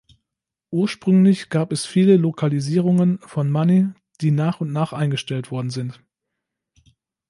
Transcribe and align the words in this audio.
Ursprünglich 0.71 1.49
gab 1.49 1.71
es 1.71 1.85
viele 1.85 2.17
Lokalisierungen 2.17 3.19
von 3.19 3.51
Money, 3.51 3.89
die 4.19 4.31
nach 4.31 4.59
und 4.59 4.71
nach 4.73 4.93
eingestellt 4.93 5.51
worden 5.51 5.69
sind. 5.69 6.01